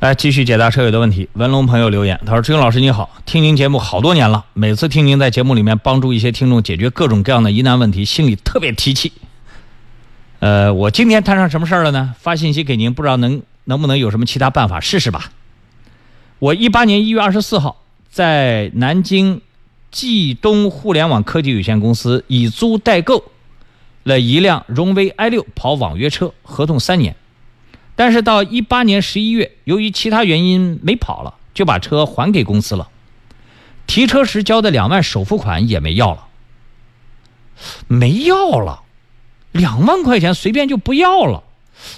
[0.00, 1.28] 来继续解答车友的问题。
[1.34, 9.12] 文龙朋友留言，他说：“志勇老师你好，听您节目好多年了，每次听您在节目里面帮助一些听众解决各种各样的疑难问题，心里特别提气。
[10.38, 12.14] 呃，我今天摊上什么事儿了呢？
[12.18, 15.30] 发信息给您，不知道能能不能有什么其他办法试试吧。
[16.38, 19.42] 我一八年一月二十四号在南京
[19.90, 23.22] 冀东互联网科技有限公司以租代购
[24.04, 27.14] 了一辆荣威 i 六跑网约车，合同三年。”
[28.00, 32.88] 但是到一八年十一月，由于其他原因没跑了，就把车还给公司了。
[33.86, 36.24] 提车时交的两万首付款也没要了，
[37.88, 38.80] 没要了，
[39.52, 41.42] 两万块钱随便就不要了。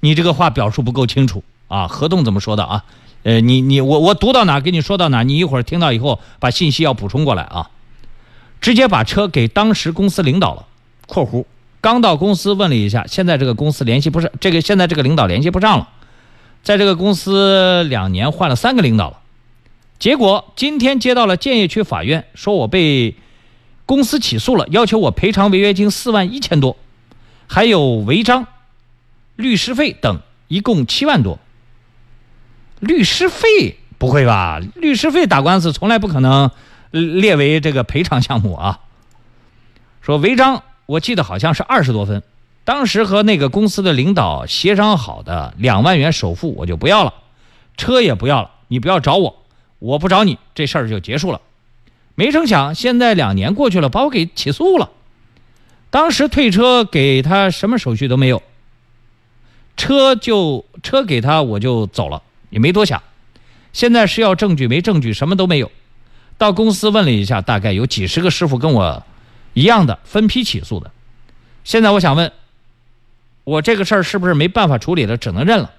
[0.00, 1.86] 你这个话表述不够清楚啊！
[1.86, 2.84] 合同怎么说的啊？
[3.22, 7.70] 呃，你你我我读到哪跟你说到哪，你一会儿听到以后把信息要补充过来啊。
[8.60, 10.66] 直接把车给当时公司领导了
[11.06, 11.44] （括弧）。
[11.84, 15.90] 刚到公司问了一下，现在这个公司联系不上，这个现在这个领导联系不上了。
[16.62, 19.18] 在这个公司两年换了三个领导了，
[19.98, 23.16] 结果今天接到了建邺区法院，说我被
[23.84, 26.78] 公司起诉了，要求我赔偿违约金四万一千多，
[27.46, 28.46] 还有违章、
[29.36, 31.38] 律师费等，一共七万多。
[32.80, 34.58] 律师费不会吧？
[34.74, 36.50] 律师费打官司从来不可能
[36.92, 38.80] 列为这个赔偿项目啊。
[40.00, 40.62] 说违章。
[40.86, 42.22] 我记得好像是二十多分，
[42.64, 47.14] 当时和那个公司的领导协商好的两万元首付我就不要了，
[47.76, 49.42] 车也不要了，你不要找我，
[49.78, 51.40] 我不找你，这事儿就结束了。
[52.14, 54.90] 没成想现在两年过去了，把我给起诉了。
[55.90, 58.42] 当时退车给他什么手续都没有，
[59.76, 63.02] 车就车给他我就走了，也没多想。
[63.72, 65.70] 现在是要证据没证据，什么都没有。
[66.36, 69.02] 到公司问了一下，大概有几十个师傅跟我。
[69.54, 70.90] 一样的分批起诉的，
[71.62, 72.30] 现在我想问，
[73.44, 75.72] 我这个事儿是不是没办法处理了，只能认了？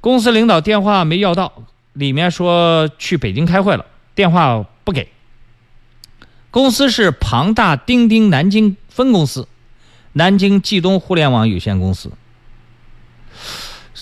[0.00, 1.52] 公司领导电话没要到，
[1.92, 5.08] 里面说去北京开会了，电话不给。
[6.50, 9.48] 公司是庞大钉钉南京分公司，
[10.12, 12.10] 南京冀东互联网有限公司，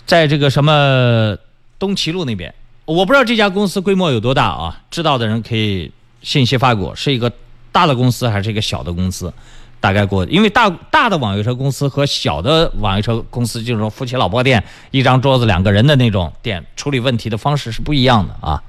[0.06, 1.37] 在这个什么
[1.78, 4.83] 东齐路那边，我不知道这家公司规模有多大啊？
[4.91, 7.31] 知道的人可以信息发给我，是一个。
[7.72, 9.33] 大的公司还是一个小的公司，
[9.81, 18.62] 大概过，因为大大的网约车公司和小的网约车公司，就是说夫妻老婆店，一张桌子两个人的那种店，处理问题的方式是不一样的啊。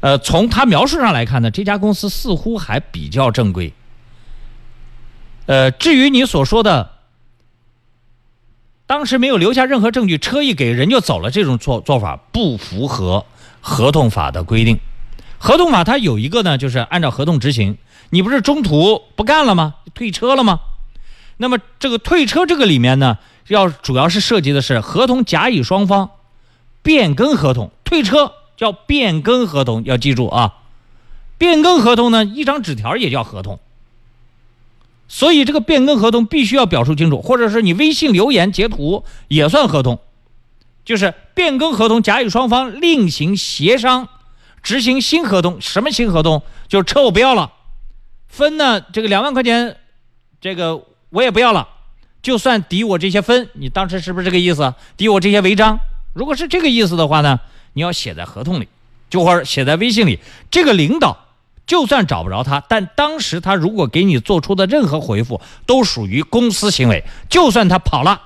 [0.00, 3.72] 呃，从他描述上来看呢，这家公司似乎还比较正规。
[5.46, 6.90] 呃，至于你所说的，
[8.86, 13.24] 当时没有留下任何证据，车一给人就走了，这种做做法不符合
[13.60, 14.78] 合同法的规定。
[15.38, 17.78] 合同法它有一个呢，就是按照合同执行。
[18.10, 19.74] 你不是中途不干了吗？
[19.94, 20.60] 退车了吗？
[21.36, 23.18] 那么这个退车这个里面呢，
[23.48, 26.10] 要主要是涉及的是合同甲乙双方
[26.82, 27.70] 变更合同。
[27.84, 30.54] 退车叫变更合同，要记住啊。
[31.36, 33.60] 变更合同呢，一张纸条也叫合同。
[35.06, 40.00] 所以这个变更合同必须要表述清楚，或者是你微信留言截图也算合同。
[40.84, 44.08] 就是变更合同，甲乙双方另行协商。
[44.62, 46.42] 执行新合同，什么新合同？
[46.68, 47.52] 就是车我不要了，
[48.28, 49.76] 分呢这个两万块钱，
[50.40, 51.68] 这个我也不要了，
[52.22, 54.74] 就算抵我这些分，你当时是不是这个意思？
[54.96, 55.78] 抵我这些违章？
[56.12, 57.40] 如果是这个意思的话呢，
[57.74, 58.68] 你要写在合同里，
[59.08, 60.18] 就或者写在微信里。
[60.50, 61.16] 这个领导
[61.66, 67.04] 就算找不着他，但当时他如果给你做出的任何回复，都属于公司行为。
[67.28, 68.20] 就算他跑了，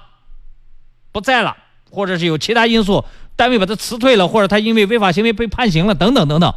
[1.13, 1.57] 不在了，
[1.91, 3.05] 或者是有其他因素。
[3.37, 6.55] 单位把他辞退了，或者他因为违法行为被判刑了，等等等等，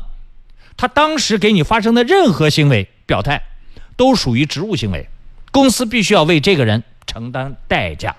[0.78, 3.42] 他当时给你发生的任何行为表态，
[3.96, 5.08] 都属于职务行为，
[5.52, 8.16] 公司必须要为这个人承担代价。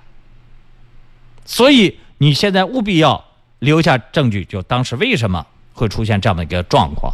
[1.44, 3.24] 所以你现在务必要
[3.60, 7.12] 留下证据，就当时为什么会出现这样的一个状况。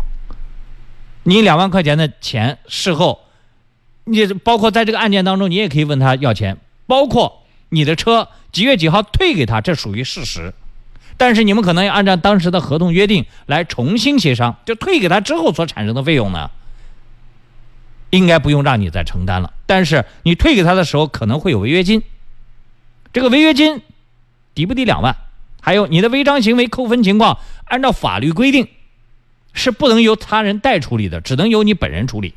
[1.25, 3.20] 你两万块钱的钱事后，
[4.04, 10.54] 你包括在这个案件当中，你也可以问他要钱，包括你的车几月几号退给他，这属于事实。
[11.16, 16.50] 但是你们可能要按照当时的合同约定来重新协商，就退给他之后所产生的费用呢，
[18.10, 19.52] 应该不用让你再承担了。
[19.66, 22.02] 但是你退给他的时候可能会有违约金，
[23.12, 23.82] 这个违约金
[24.54, 25.16] 抵不抵两万？
[25.60, 28.69] 还有你的违章行为扣分情况，按照法律规定
[29.52, 32.34] 是不能由他人代处理的，只能由你本人处理。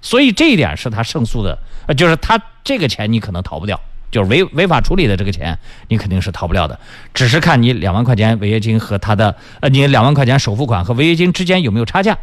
[0.00, 1.58] 所以这一点是他胜诉的，
[1.88, 3.80] 呃，就是他这个钱你可能逃不掉。
[4.10, 5.58] 就是违违法处理的这个钱，
[5.88, 6.78] 你肯定是逃不了的。
[7.12, 12.16] 只是看你两万块钱违约金和他的呃，你两万块钱首付款和违约金之间有没有差价。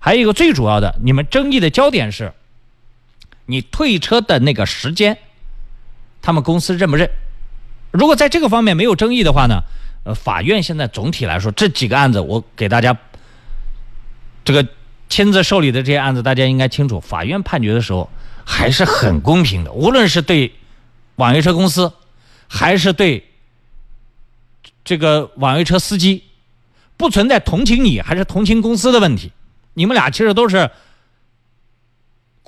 [0.00, 2.32] 还有一个最主要的，你们争议的焦点是，
[3.46, 5.18] 你退车的那个时间，
[6.22, 7.10] 他们公司认不认？
[7.90, 9.62] 如果在这个方面没有争议的话呢，
[10.04, 12.96] 呃，法院现在总体来说这几个案子，我给大家
[14.44, 14.66] 这个
[15.08, 18.08] 亲自受理的这些案子，大家应该清楚，法院判决的时候
[18.44, 20.52] 还是很公平的，无论是对
[21.18, 21.92] 网约车公司，
[22.48, 23.28] 还是对
[24.82, 26.24] 这个网约车司机，
[26.96, 29.30] 不存在同情你还是同情公司的问题，
[29.74, 30.68] 你们俩其实都是。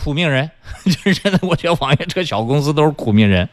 [0.02, 0.50] 苦命人，
[0.86, 3.46] 就是现在，我觉得网约车小公司都是苦命人。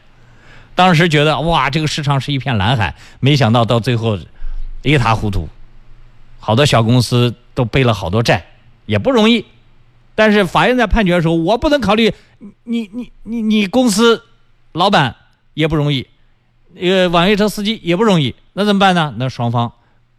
[0.74, 4.18] 当时觉得哇，这个市场是一片蓝海，没想到到最后
[4.82, 5.46] 一塌糊涂，
[6.40, 8.46] 好多小公司都背了好多债，
[8.86, 9.44] 也不容易。
[10.14, 12.14] 但是法院在判决的时候，我不能考虑
[12.64, 14.24] 你你你你公司
[14.72, 15.14] 老板
[15.54, 16.06] 也不容易，
[16.76, 19.14] 呃，网约车司机也不容易，那怎么办呢？
[19.16, 19.72] 那双方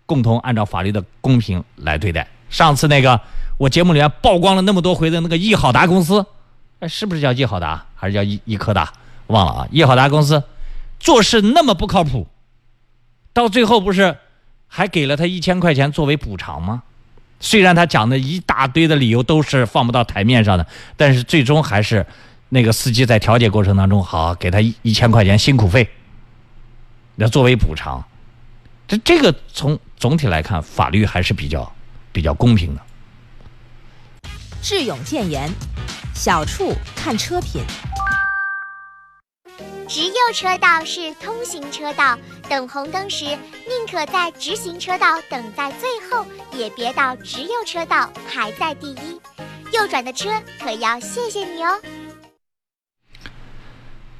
[0.05, 2.27] 共同按照法律的公平来对待。
[2.49, 3.19] 上次那个。
[3.59, 6.25] 我节目里面曝光了那么多回的那个易好达公司，
[6.79, 8.93] 哎，是不是叫易好达还是叫易易科达？
[9.27, 9.67] 忘了啊！
[9.69, 10.41] 易好达公司
[10.97, 12.25] 做事那么不靠谱，
[13.33, 14.15] 到最后不是
[14.69, 16.83] 还给了他一千块钱作为补偿吗？
[17.41, 22.05] 虽然他讲的一大堆的理由都是放不到台面上的，但是最终还是
[22.49, 25.87] 那个司机在调解过程当中，好给他一一千块钱辛苦费，
[27.15, 28.03] 那作为补偿。
[28.87, 31.71] 这这个从总体来看，法律还是比较
[32.11, 32.81] 比较公平的。
[34.63, 35.47] 智勇建言：
[36.15, 37.61] 小处看车品。
[39.87, 42.17] 直右车道是通行车道，
[42.47, 49.19] 等红灯时宁可在直行车道等在最后，也别到直右车道排在第一。
[49.71, 50.29] 右转的车
[50.59, 51.79] 可要谢谢你哦。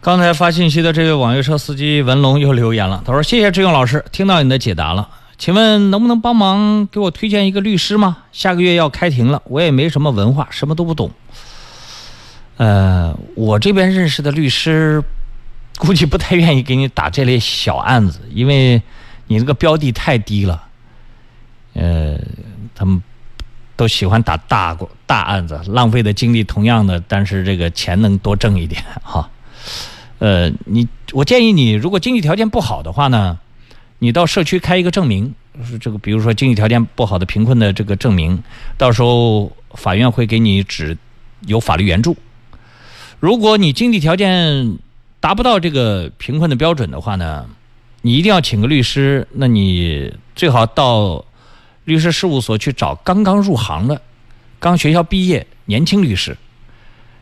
[0.01, 8.17] 刚才发信息的这位网约车司机文龙又留言了，他说：“谢谢志勇老师，听到你的解答了。”请问能不能帮忙给我推荐一个律师吗？
[8.31, 11.11] 下个月要开庭了，我也没什么文化，什么都不懂。
[12.57, 15.01] 呃，我这边认识的律师，
[15.77, 18.81] 估计不太愿意给你打这类小案子，因为
[19.27, 20.63] 你这个标的太低了。
[21.73, 22.17] 呃，
[22.75, 23.01] 他们
[23.77, 29.29] 都喜欢打大大案子，浪费的精力同样的，但是这个钱能多挣一点哈。
[30.19, 33.39] 呃，你我建议你，如果经济条件不好的话呢？
[34.01, 35.35] 你到社区开一个证明，
[35.81, 38.41] 这个比如说经济条件不好的贫困的这个证明，
[38.77, 40.97] 到时候法院会给你指
[41.45, 42.15] 有法律援助。
[43.19, 44.77] 如果你经济条件
[45.19, 47.45] 达不到这个贫困的标准的话呢，
[48.01, 51.25] 你一定要请个律师，那你最好到
[51.83, 54.01] 律师事务所去找刚刚入行的、
[54.61, 56.37] 刚学校毕业年轻律师。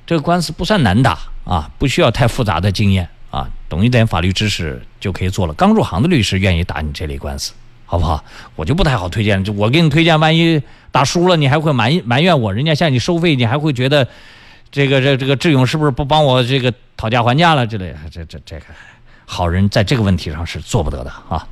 [0.06, 1.18] 这个官司不算难打
[1.48, 3.08] 啊，不需要太复杂的经验。
[3.30, 5.54] 啊，懂一点法律知识就可以做了。
[5.54, 7.52] 刚入行的律师愿意打你这类官司，
[7.86, 8.24] 好不好？
[8.56, 9.44] 我就不太好推荐。
[9.44, 10.62] 就我给你推荐，万一
[10.92, 12.54] 打输了，你还会埋埋怨我？
[12.54, 14.08] 人家向你收费，你还会觉得
[14.72, 17.98] 这个这这个志勇是不是不帮我这个讨价还价了之类的？
[18.10, 18.66] 这这这个
[19.26, 21.46] 好人在这个问题上是做不得的啊。